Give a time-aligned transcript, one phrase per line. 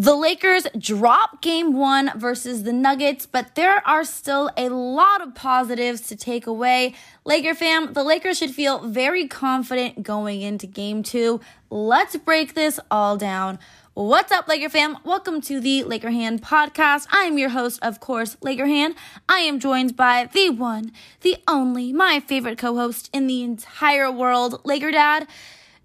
[0.00, 5.34] The Lakers drop game one versus the Nuggets, but there are still a lot of
[5.34, 6.94] positives to take away.
[7.24, 11.40] Laker fam, the Lakers should feel very confident going into game two.
[11.68, 13.58] Let's break this all down.
[13.94, 14.98] What's up, Laker fam?
[15.02, 17.08] Welcome to the Laker Hand podcast.
[17.10, 18.94] I am your host, of course, Laker Hand.
[19.28, 24.12] I am joined by the one, the only, my favorite co host in the entire
[24.12, 25.26] world, Laker Dad.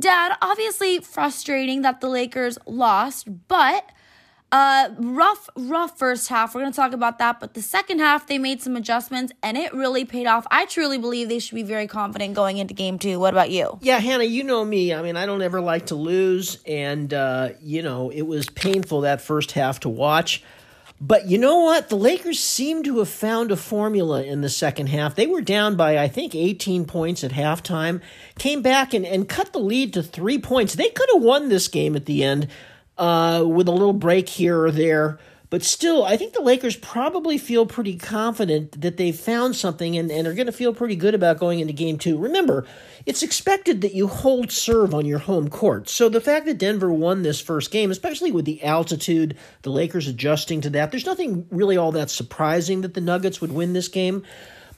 [0.00, 3.90] Dad, obviously frustrating that the Lakers lost, but
[4.50, 6.54] uh, rough, rough first half.
[6.54, 7.38] We're going to talk about that.
[7.38, 10.46] But the second half, they made some adjustments and it really paid off.
[10.50, 13.20] I truly believe they should be very confident going into game two.
[13.20, 13.78] What about you?
[13.82, 14.94] Yeah, Hannah, you know me.
[14.94, 16.62] I mean, I don't ever like to lose.
[16.66, 20.42] And, uh, you know, it was painful that first half to watch.
[21.00, 21.90] But you know what?
[21.90, 25.14] The Lakers seem to have found a formula in the second half.
[25.14, 28.00] They were down by, I think, 18 points at halftime,
[28.36, 30.74] came back and, and cut the lead to three points.
[30.74, 32.48] They could have won this game at the end
[32.98, 35.18] uh, with a little break here or there.
[35.50, 40.10] But still, I think the Lakers probably feel pretty confident that they've found something and,
[40.10, 42.18] and are going to feel pretty good about going into game two.
[42.18, 42.66] Remember,
[43.06, 45.88] it's expected that you hold serve on your home court.
[45.88, 50.06] So the fact that Denver won this first game, especially with the altitude, the Lakers
[50.06, 53.88] adjusting to that, there's nothing really all that surprising that the Nuggets would win this
[53.88, 54.24] game.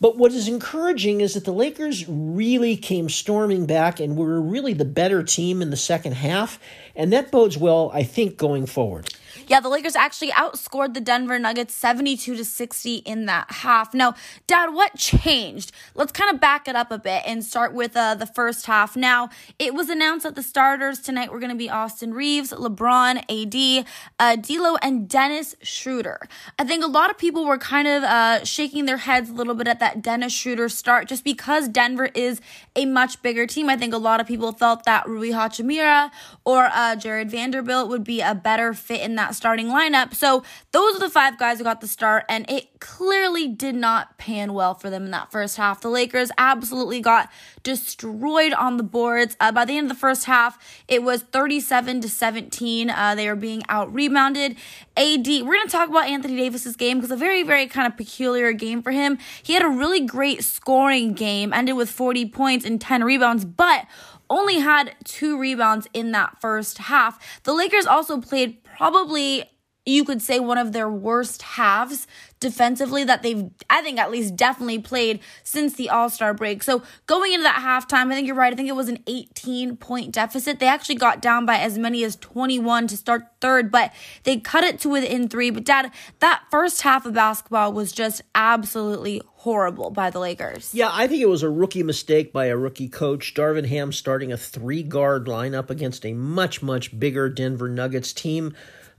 [0.00, 4.72] But what is encouraging is that the Lakers really came storming back and were really
[4.72, 6.60] the better team in the second half.
[6.94, 9.12] And that bodes well, I think, going forward.
[9.48, 13.94] Yeah, the Lakers actually outscored the Denver Nuggets 72 to 60 in that half.
[13.94, 14.14] Now,
[14.46, 15.72] Dad, what changed?
[15.94, 18.94] Let's kind of back it up a bit and start with uh, the first half.
[18.94, 23.24] Now, it was announced that the starters tonight were going to be Austin Reaves, LeBron,
[23.30, 23.86] AD,
[24.20, 26.28] uh, D'Lo, and Dennis Schroeder.
[26.58, 29.54] I think a lot of people were kind of uh, shaking their heads a little
[29.54, 32.42] bit at that Dennis Schroeder start just because Denver is
[32.76, 33.70] a much bigger team.
[33.70, 36.10] I think a lot of people felt that Rui Hachimura
[36.44, 40.12] or uh, Jarred Vanderbilt would be a better fit in that starting lineup.
[40.14, 44.18] So those are the five guys who got the start, and it clearly did not
[44.18, 45.80] pan well for them in that first half.
[45.80, 47.30] The Lakers absolutely got
[47.62, 49.36] destroyed on the boards.
[49.40, 52.90] Uh, by the end of the first half, it was 37 to 17.
[52.90, 54.56] Uh, they were being out rebounded.
[54.96, 57.96] AD, we're going to talk about Anthony Davis's game because a very, very kind of
[57.96, 59.18] peculiar game for him.
[59.42, 63.86] He had a really great scoring game, ended with 40 points and 10 rebounds, but
[64.30, 67.42] only had two rebounds in that first half.
[67.44, 69.44] The Lakers also played probably
[69.88, 72.06] you could say one of their worst halves
[72.40, 76.62] defensively that they've, I think, at least definitely played since the All Star break.
[76.62, 78.52] So going into that halftime, I think you're right.
[78.52, 80.60] I think it was an 18 point deficit.
[80.60, 83.92] They actually got down by as many as 21 to start third, but
[84.24, 85.50] they cut it to within three.
[85.50, 85.90] But, Dad,
[86.20, 90.74] that first half of basketball was just absolutely horrible by the Lakers.
[90.74, 93.34] Yeah, I think it was a rookie mistake by a rookie coach.
[93.34, 98.54] Darvin Ham starting a three guard lineup against a much, much bigger Denver Nuggets team.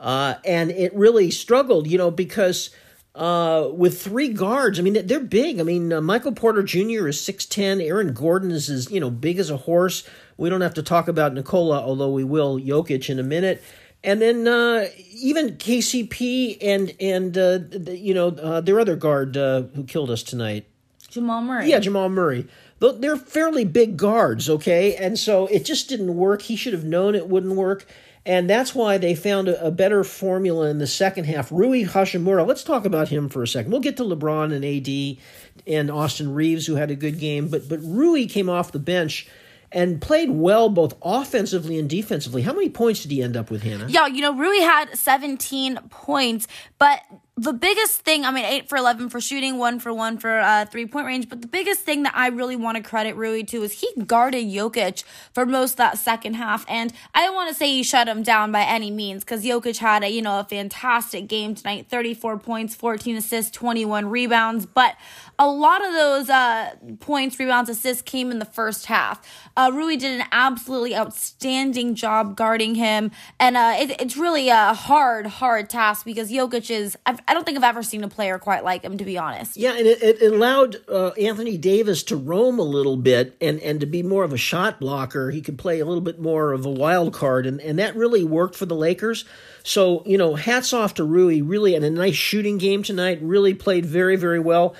[0.00, 2.70] Uh, and it really struggled, you know, because
[3.14, 5.60] uh, with three guards, I mean, they're big.
[5.60, 7.08] I mean, uh, Michael Porter Jr.
[7.08, 7.82] is 6'10.
[7.82, 10.06] Aaron Gordon is, is, you know, big as a horse.
[10.36, 13.62] We don't have to talk about Nikola, although we will, Jokic in a minute.
[14.02, 19.36] And then uh, even KCP and, and uh, the, you know, uh, their other guard
[19.36, 20.66] uh, who killed us tonight.
[21.08, 21.70] Jamal Murray.
[21.70, 22.48] Yeah, Jamal Murray.
[22.80, 24.96] They're fairly big guards, okay?
[24.96, 26.42] And so it just didn't work.
[26.42, 27.86] He should have known it wouldn't work.
[28.26, 31.52] And that's why they found a, better formula in the second half.
[31.52, 33.70] Rui Hachimura, let's talk about him for a second.
[33.70, 35.18] We'll get to LeBron and AD
[35.66, 39.28] and Austin Reaves, who had a good game, but but Rui came off the bench
[39.74, 42.42] and played well both offensively and defensively.
[42.42, 43.88] How many points did he end up with, Hannah?
[43.88, 46.46] Yeah, you know, Rui had 17 points,
[46.78, 47.02] but
[47.36, 50.66] the biggest thing, I mean, eight for 11 for shooting, one for one for uh,
[50.66, 51.28] three point range.
[51.28, 54.44] But the biggest thing that I really want to credit Rui to is he guarded
[54.44, 55.02] Jokic
[55.32, 56.64] for most of that second half.
[56.68, 59.78] And I don't want to say he shut him down by any means because Jokic
[59.78, 64.64] had a, you know, a fantastic game tonight 34 points, 14 assists, 21 rebounds.
[64.64, 64.94] But
[65.36, 69.20] a lot of those uh, points, rebounds, assists came in the first half.
[69.56, 73.10] Uh, Rui did an absolutely outstanding job guarding him.
[73.40, 76.96] And uh, it, it's really a hard, hard task because Jokic is.
[77.04, 79.56] I've, I don't think I've ever seen a player quite like him, to be honest.
[79.56, 83.80] Yeah, and it, it allowed uh, Anthony Davis to roam a little bit and, and
[83.80, 85.30] to be more of a shot blocker.
[85.30, 88.24] He could play a little bit more of a wild card, and, and that really
[88.24, 89.24] worked for the Lakers.
[89.62, 91.40] So, you know, hats off to Rui.
[91.40, 93.20] Really, and a nice shooting game tonight.
[93.22, 94.74] Really played very, very well.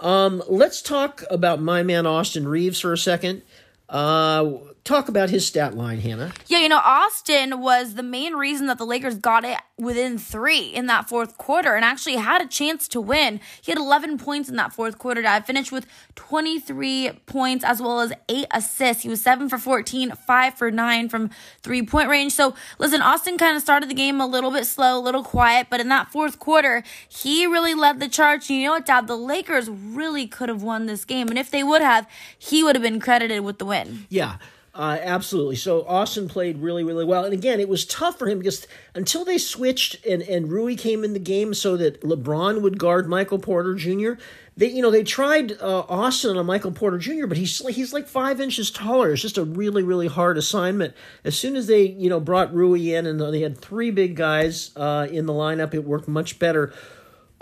[0.00, 3.42] Um, let's talk about my man Austin Reaves for a second.
[3.88, 4.50] Uh,
[4.84, 6.32] talk about his stat line, Hannah.
[6.46, 10.66] Yeah, you know, Austin was the main reason that the Lakers got it within three
[10.66, 13.40] in that fourth quarter and actually had a chance to win.
[13.62, 15.26] He had 11 points in that fourth quarter.
[15.26, 15.86] I finished with
[16.16, 19.02] 23 points as well as eight assists.
[19.02, 21.30] He was seven for 14, five for nine from
[21.62, 22.32] three point range.
[22.32, 25.68] So, listen, Austin kind of started the game a little bit slow, a little quiet,
[25.70, 28.50] but in that fourth quarter, he really led the charge.
[28.50, 29.06] You know what, Dad?
[29.06, 31.28] The Lakers really could have won this game.
[31.28, 32.06] And if they would have,
[32.38, 34.06] he would have been credited with the win.
[34.10, 34.36] Yeah.
[34.74, 35.54] Uh, absolutely.
[35.54, 37.24] So Austin played really, really well.
[37.24, 41.04] And again, it was tough for him because until they switched and, and Rui came
[41.04, 44.14] in the game so that LeBron would guard Michael Porter Jr.,
[44.56, 48.06] they you know they tried uh, Austin on Michael Porter Jr., but he's he's like
[48.06, 49.12] five inches taller.
[49.12, 50.94] It's just a really really hard assignment.
[51.24, 54.70] As soon as they you know brought Rui in and they had three big guys
[54.76, 56.72] uh, in the lineup, it worked much better.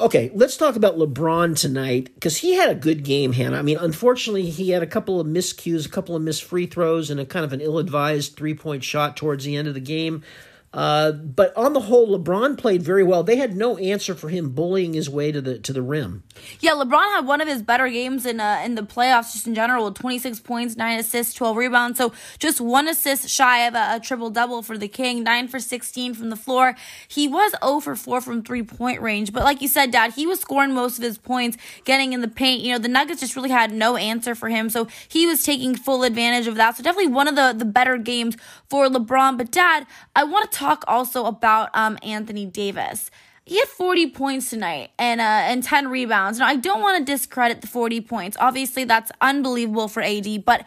[0.00, 3.58] Okay, let's talk about LeBron tonight because he had a good game, Hannah.
[3.58, 7.10] I mean, unfortunately, he had a couple of miscues, a couple of missed free throws,
[7.10, 9.80] and a kind of an ill advised three point shot towards the end of the
[9.80, 10.22] game.
[10.74, 13.22] Uh, but on the whole, LeBron played very well.
[13.22, 16.22] They had no answer for him bullying his way to the to the rim.
[16.60, 19.54] Yeah, LeBron had one of his better games in uh, in the playoffs just in
[19.54, 21.98] general with 26 points, 9 assists, 12 rebounds.
[21.98, 25.60] So just one assist shy of a, a triple double for the King, 9 for
[25.60, 26.74] 16 from the floor.
[27.06, 30.40] He was 0 for 4 from three-point range, but like you said, Dad, he was
[30.40, 32.62] scoring most of his points, getting in the paint.
[32.62, 35.74] You know, the Nuggets just really had no answer for him, so he was taking
[35.74, 36.76] full advantage of that.
[36.76, 38.36] So definitely one of the the better games
[38.70, 39.36] for LeBron.
[39.36, 39.86] But Dad,
[40.16, 43.10] I want to talk also about um, Anthony Davis.
[43.44, 46.38] He had 40 points tonight and uh, and 10 rebounds.
[46.38, 48.36] Now I don't want to discredit the 40 points.
[48.38, 50.64] Obviously, that's unbelievable for AD, but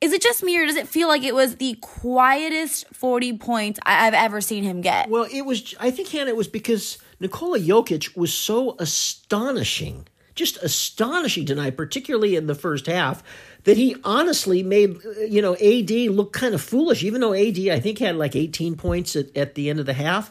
[0.00, 3.80] is it just me or does it feel like it was the quietest 40 points
[3.84, 5.08] I've ever seen him get?
[5.08, 5.74] Well, it was.
[5.80, 12.36] I think Hannah it was because Nikola Jokic was so astonishing, just astonishing tonight, particularly
[12.36, 13.22] in the first half
[13.64, 14.96] that he honestly made
[15.28, 18.76] you know AD look kind of foolish, even though AD I think had like 18
[18.76, 20.30] points at, at the end of the half.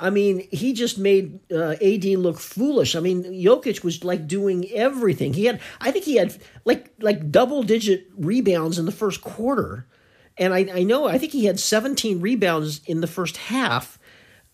[0.00, 2.96] I mean, he just made uh, AD look foolish.
[2.96, 5.32] I mean, Jokic was like doing everything.
[5.32, 9.86] He had, I think he had like like double digit rebounds in the first quarter,
[10.36, 13.98] and I, I know I think he had 17 rebounds in the first half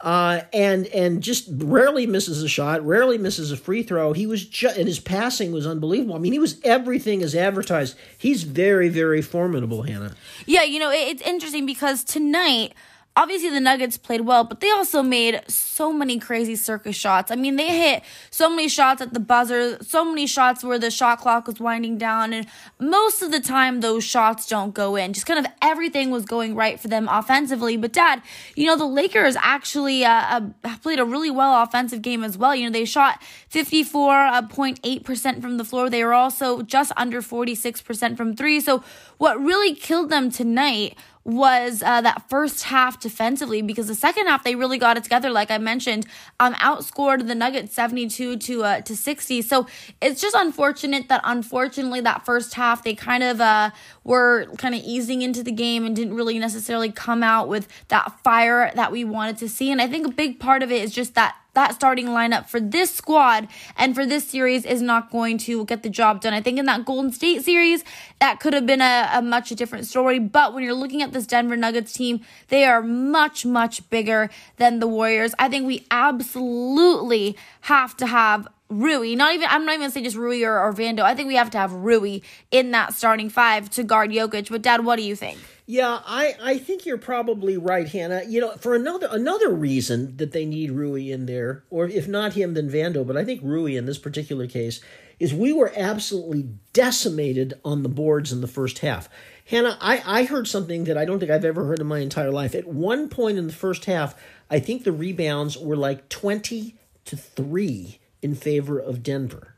[0.01, 4.13] uh, and and just rarely misses a shot, rarely misses a free throw.
[4.13, 6.15] He was just and his passing was unbelievable.
[6.15, 7.97] I mean, he was everything as advertised.
[8.17, 10.15] He's very very formidable, Hannah.
[10.47, 12.75] Yeah, you know it's interesting because tonight
[13.19, 17.33] obviously the Nuggets played well, but they also made so many crazy circus shots.
[17.33, 20.89] I mean, they hit so many shots at the buzzer, so many shots where the
[20.91, 22.47] shot clock was winding down, and
[22.79, 25.13] most of the time those shots don't go in.
[25.13, 27.77] Just kind of everything was going right for them offensively.
[27.77, 28.23] But Dad,
[28.55, 32.55] you know the Lakers actually uh, uh, played a really well offensive game as well.
[32.55, 33.21] You know they shot
[33.51, 35.91] 54.8% from the floor.
[35.91, 38.61] They were also just under 46% from three.
[38.61, 38.85] So
[39.17, 40.97] what really killed them tonight
[41.29, 45.31] was uh, that first half defensively because the second half they really got it together.
[45.31, 46.07] Like I mentioned,
[46.41, 49.43] um, outscored the Nuggets seventy two to uh, to sixty.
[49.43, 49.67] So
[50.01, 53.71] it's just unfortunate that unfortunately that first half they kind of uh,
[54.05, 58.19] were kind of easing into the game and didn't really necessarily come out with that
[58.25, 59.71] fire that we wanted to see.
[59.71, 62.61] And I think a big part of it is just that that starting lineup for
[62.61, 66.33] this squad and for this series is not going to get the job done.
[66.33, 67.85] I think in that Golden State series,
[68.21, 70.19] that could have been a, a much different story.
[70.19, 74.79] But when you're looking at this Denver Nuggets team, they are much, much bigger than
[74.79, 75.35] the Warriors.
[75.39, 80.17] I think we absolutely have to have Rui, not even I'm not even gonna just
[80.17, 81.01] Rui or, or Vando.
[81.01, 82.21] I think we have to have Rui
[82.51, 84.51] in that starting five to guard Jokic.
[84.51, 85.39] But Dad, what do you think?
[85.65, 88.23] Yeah, I, I think you're probably right, Hannah.
[88.27, 92.35] You know, for another another reason that they need Rui in there, or if not
[92.35, 94.81] him, then Vando, but I think Rui in this particular case,
[95.19, 99.09] is we were absolutely decimated on the boards in the first half.
[99.47, 102.31] Hannah, I, I heard something that I don't think I've ever heard in my entire
[102.31, 102.55] life.
[102.55, 104.15] At one point in the first half,
[104.51, 109.55] I think the rebounds were like 20 to 3 in favor of Denver.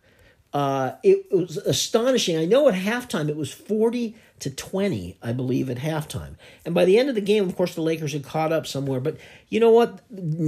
[0.52, 2.36] Uh, it, was astonishing.
[2.36, 6.34] I know at halftime it was 40 to 20, I believe, at halftime.
[6.64, 8.98] And by the end of the game, of course, the Lakers had caught up somewhere.
[8.98, 9.16] But
[9.48, 10.00] you know what?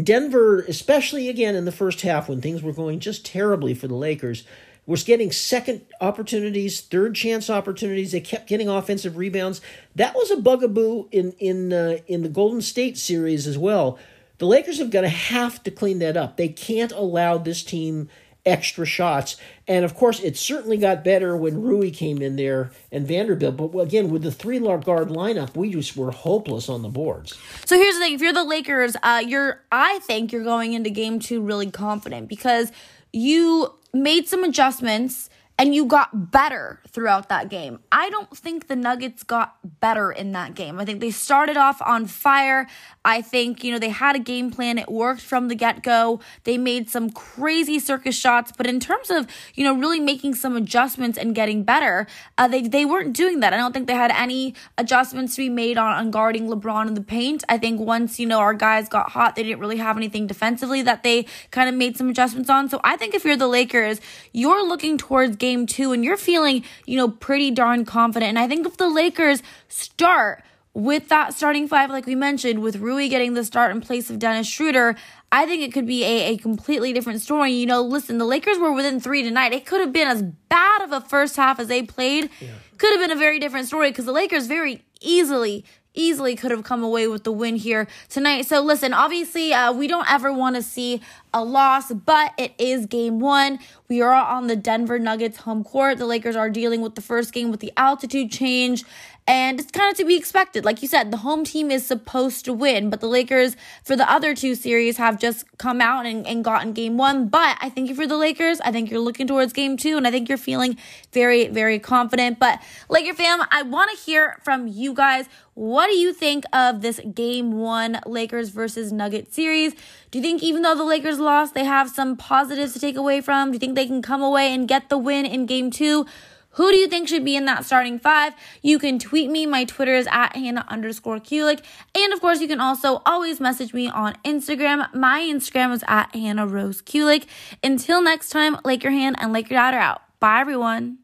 [0.04, 3.94] Denver, especially again in the first half when things were going just terribly for the
[3.94, 4.42] Lakers,
[4.86, 8.10] was getting second opportunities, third chance opportunities.
[8.10, 9.60] They kept getting offensive rebounds.
[9.94, 13.98] That was a bugaboo in in uh, in the Golden State series as well.
[14.42, 16.36] The Lakers have got to have to clean that up.
[16.36, 18.08] They can't allow this team
[18.44, 19.36] extra shots.
[19.68, 23.56] And of course, it certainly got better when Rui came in there and Vanderbilt.
[23.56, 27.38] But again, with the three guard lineup, we just were hopeless on the boards.
[27.66, 30.90] So here's the thing: if you're the Lakers, uh, you're I think you're going into
[30.90, 32.72] Game Two really confident because
[33.12, 35.30] you made some adjustments
[35.62, 37.78] and you got better throughout that game.
[37.92, 40.80] I don't think the Nuggets got better in that game.
[40.80, 42.66] I think they started off on fire.
[43.04, 44.76] I think, you know, they had a game plan.
[44.76, 46.18] It worked from the get go.
[46.42, 50.56] They made some crazy circus shots, but in terms of, you know, really making some
[50.56, 53.54] adjustments and getting better, uh, they, they weren't doing that.
[53.54, 56.94] I don't think they had any adjustments to be made on, on guarding LeBron in
[56.94, 57.44] the paint.
[57.48, 60.82] I think once, you know, our guys got hot, they didn't really have anything defensively
[60.82, 62.68] that they kind of made some adjustments on.
[62.68, 64.00] So I think if you're the Lakers,
[64.32, 68.30] you're looking towards game two and you're feeling, you know, pretty darn confident.
[68.30, 70.42] And I think if the Lakers start
[70.74, 74.18] with that starting five, like we mentioned, with Rui getting the start in place of
[74.18, 74.96] Dennis Schroeder,
[75.30, 77.52] I think it could be a, a completely different story.
[77.52, 79.52] You know, listen, the Lakers were within three tonight.
[79.52, 82.30] It could have been as bad of a first half as they played.
[82.40, 82.48] Yeah.
[82.78, 86.64] Could have been a very different story because the Lakers very easily easily could have
[86.64, 88.46] come away with the win here tonight.
[88.46, 91.00] So listen, obviously, uh, we don't ever want to see
[91.34, 93.58] a loss, but it is game one.
[93.88, 95.98] We are on the Denver Nuggets home court.
[95.98, 98.84] The Lakers are dealing with the first game with the altitude change
[99.26, 100.64] and it's kind of to be expected.
[100.64, 104.10] Like you said, the home team is supposed to win, but the Lakers for the
[104.10, 107.28] other two series have just come out and, and gotten game one.
[107.28, 110.10] But I think for the Lakers, I think you're looking towards game two, and I
[110.10, 110.76] think you're feeling
[111.12, 112.40] very, very confident.
[112.40, 115.26] But Laker fam, I want to hear from you guys.
[115.54, 119.74] What do you think of this game one Lakers versus Nuggets series?
[120.10, 123.20] Do you think even though the Lakers lost, they have some positives to take away
[123.20, 123.50] from?
[123.50, 126.06] Do you think they can come away and get the win in game two?
[126.52, 128.34] Who do you think should be in that starting five?
[128.62, 129.46] You can tweet me.
[129.46, 131.62] My Twitter is at Hannah underscore Kulik.
[131.94, 134.92] And of course, you can also always message me on Instagram.
[134.94, 137.26] My Instagram is at Hannah Rose Kulik.
[137.62, 140.02] Until next time, Laker Hand and Laker Dad are out.
[140.20, 141.01] Bye, everyone.